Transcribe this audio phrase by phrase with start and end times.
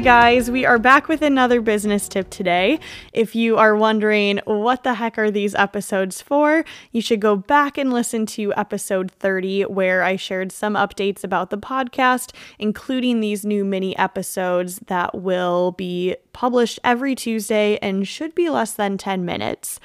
[0.00, 2.80] guys, we are back with another business tip today.
[3.12, 7.76] If you are wondering what the heck are these episodes for, you should go back
[7.76, 13.44] and listen to episode 30, where I shared some updates about the podcast, including these
[13.44, 19.24] new mini episodes that will be published every Tuesday and should be less than 10
[19.24, 19.78] minutes.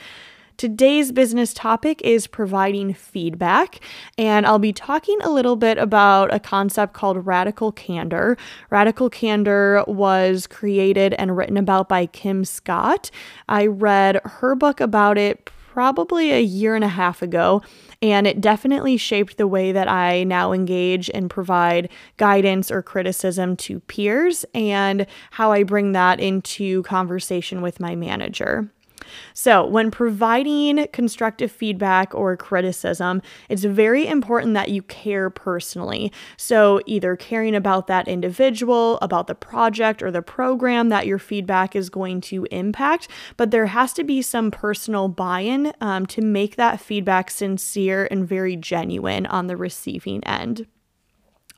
[0.57, 3.81] Today's business topic is providing feedback,
[4.17, 8.37] and I'll be talking a little bit about a concept called radical candor.
[8.69, 13.11] Radical candor was created and written about by Kim Scott.
[13.49, 17.61] I read her book about it probably a year and a half ago,
[18.01, 23.57] and it definitely shaped the way that I now engage and provide guidance or criticism
[23.57, 28.69] to peers and how I bring that into conversation with my manager.
[29.33, 36.11] So, when providing constructive feedback or criticism, it's very important that you care personally.
[36.37, 41.75] So, either caring about that individual, about the project or the program that your feedback
[41.75, 46.21] is going to impact, but there has to be some personal buy in um, to
[46.21, 50.67] make that feedback sincere and very genuine on the receiving end.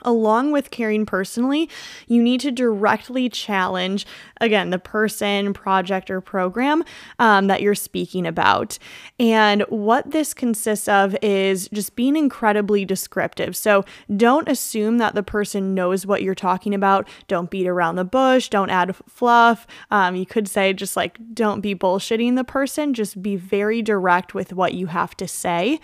[0.03, 1.69] Along with caring personally,
[2.07, 4.05] you need to directly challenge,
[4.39, 6.83] again, the person, project, or program
[7.17, 8.77] um, that you're speaking about.
[9.19, 13.55] And what this consists of is just being incredibly descriptive.
[13.55, 17.07] So don't assume that the person knows what you're talking about.
[17.27, 18.49] Don't beat around the bush.
[18.49, 19.65] Don't add fluff.
[19.89, 22.93] Um, you could say, just like, don't be bullshitting the person.
[22.93, 25.79] Just be very direct with what you have to say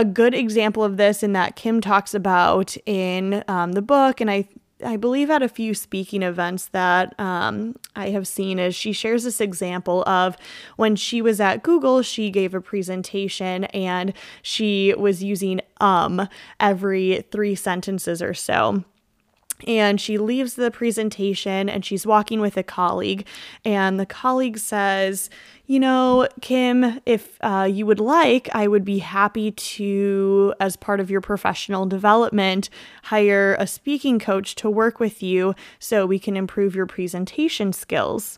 [0.00, 4.30] a good example of this in that Kim talks about in um, the book, and
[4.30, 4.48] I
[4.82, 9.24] I believe at a few speaking events that um, I have seen is she shares
[9.24, 10.38] this example of
[10.76, 16.26] when she was at Google, she gave a presentation and she was using um
[16.58, 18.82] every three sentences or so
[19.66, 23.26] and she leaves the presentation and she's walking with a colleague
[23.64, 25.30] and the colleague says
[25.70, 30.98] you know, Kim, if uh, you would like, I would be happy to, as part
[30.98, 32.68] of your professional development,
[33.04, 38.36] hire a speaking coach to work with you so we can improve your presentation skills.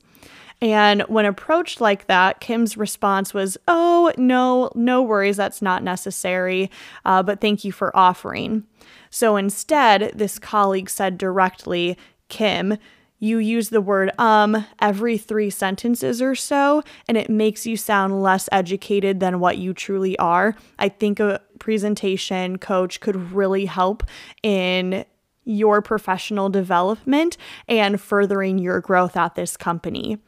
[0.63, 6.71] And when approached like that, Kim's response was, Oh, no, no worries, that's not necessary,
[7.05, 8.63] uh, but thank you for offering.
[9.11, 12.79] So instead, this colleague said directly, Kim,
[13.19, 18.23] you use the word um every three sentences or so, and it makes you sound
[18.23, 20.57] less educated than what you truly are.
[20.79, 24.05] I think a presentation coach could really help
[24.43, 25.05] in
[25.45, 27.37] your professional development
[27.69, 30.19] and furthering your growth at this company.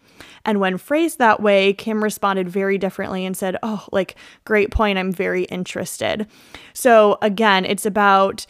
[0.45, 4.99] And when phrased that way, Kim responded very differently and said, Oh, like, great point.
[4.99, 6.27] I'm very interested.
[6.73, 8.47] So, again, it's about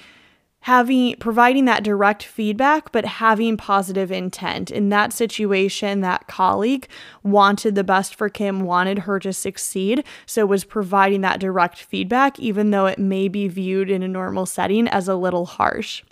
[0.64, 6.88] having providing that direct feedback but having positive intent in that situation that colleague
[7.22, 12.40] wanted the best for kim wanted her to succeed so was providing that direct feedback
[12.40, 16.02] even though it may be viewed in a normal setting as a little harsh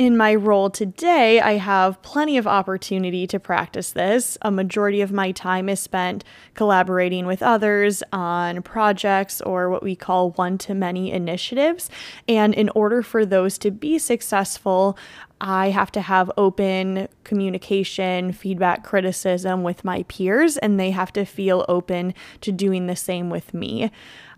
[0.00, 4.38] in my role today, I have plenty of opportunity to practice this.
[4.40, 6.24] A majority of my time is spent
[6.54, 11.90] collaborating with others on projects or what we call one to many initiatives.
[12.26, 14.96] And in order for those to be successful,
[15.38, 21.26] I have to have open communication, feedback, criticism with my peers, and they have to
[21.26, 23.90] feel open to doing the same with me.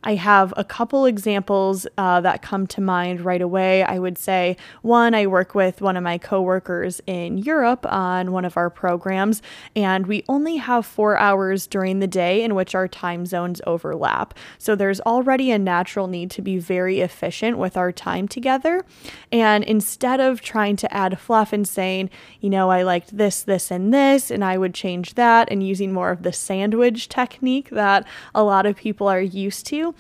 [0.04, 3.84] I have a couple examples uh, that come to mind right away.
[3.84, 8.44] I would say one, I work with one of my coworkers in Europe on one
[8.44, 9.42] of our programs,
[9.76, 14.34] and we only have four hours during the day in which our time zones overlap.
[14.58, 18.84] So there's already a natural need to be very efficient with our time together.
[19.30, 23.70] And instead of trying to add fluff and saying, you know, I liked this, this,
[23.70, 28.06] and this, and I would change that, and using more of the sandwich technique that
[28.34, 29.91] a lot of people are used to,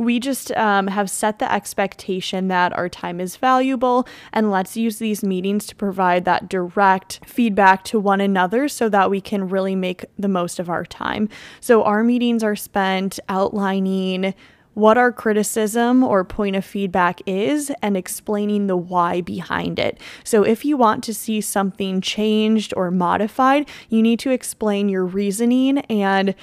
[0.00, 4.98] we just um, have set the expectation that our time is valuable and let's use
[4.98, 9.76] these meetings to provide that direct feedback to one another so that we can really
[9.76, 11.28] make the most of our time.
[11.60, 14.32] So, our meetings are spent outlining
[14.74, 20.00] what our criticism or point of feedback is and explaining the why behind it.
[20.24, 25.04] So, if you want to see something changed or modified, you need to explain your
[25.04, 26.34] reasoning and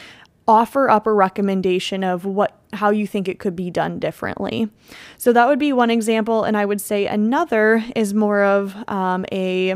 [0.47, 4.69] offer up a recommendation of what how you think it could be done differently.
[5.17, 9.25] So that would be one example, and I would say another is more of um,
[9.31, 9.75] a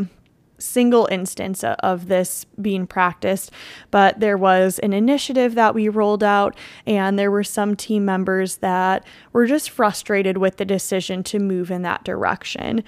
[0.59, 3.51] single instance of this being practiced,
[3.89, 8.57] but there was an initiative that we rolled out, and there were some team members
[8.57, 12.83] that were just frustrated with the decision to move in that direction.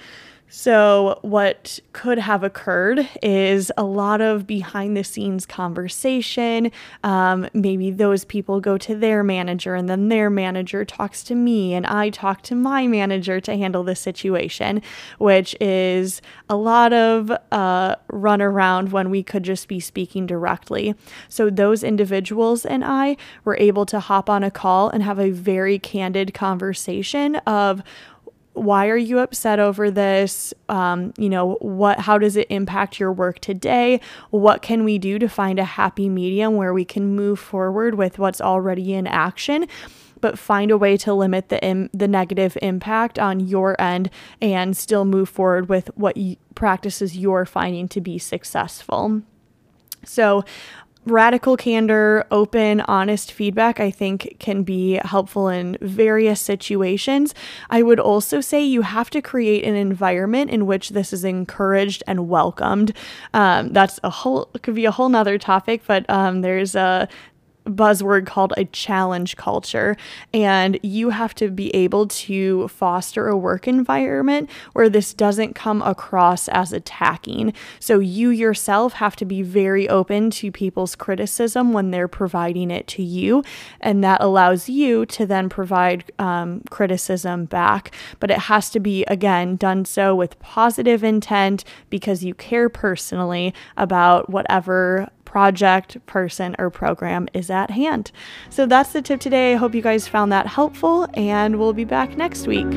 [0.56, 6.70] So, what could have occurred is a lot of behind the scenes conversation.
[7.02, 11.74] Um, maybe those people go to their manager, and then their manager talks to me,
[11.74, 14.80] and I talk to my manager to handle the situation,
[15.18, 20.94] which is a lot of uh, run around when we could just be speaking directly.
[21.28, 25.30] So, those individuals and I were able to hop on a call and have a
[25.30, 27.82] very candid conversation of
[28.54, 30.54] why are you upset over this?
[30.68, 34.00] Um, you know what how does it impact your work today?
[34.30, 38.18] What can we do to find a happy medium where we can move forward with
[38.18, 39.66] what's already in action
[40.20, 44.08] but find a way to limit the Im- the negative impact on your end
[44.40, 46.16] and still move forward with what
[46.54, 49.20] practices you're finding to be successful?
[50.06, 50.44] So
[51.06, 57.34] radical candor, open, honest feedback, I think can be helpful in various situations.
[57.70, 62.02] I would also say you have to create an environment in which this is encouraged
[62.06, 62.92] and welcomed.
[63.32, 67.08] Um, that's a whole, could be a whole nother topic, but um, there's a
[67.66, 69.96] buzzword called a challenge culture.
[70.32, 75.82] And you have to be able to foster a work environment where this doesn't come
[75.82, 77.52] across as attacking.
[77.80, 82.86] So you yourself have to be very open to people's criticism when they're providing it
[82.88, 83.42] to you.
[83.80, 87.94] And that allows you to then provide um, criticism back.
[88.20, 93.54] But it has to be, again, done so with positive intent because you care personally
[93.76, 98.12] about whatever project, person, or program is at hand.
[98.50, 99.54] So that's the tip today.
[99.54, 102.72] I hope you guys found that helpful, and we'll be back next week.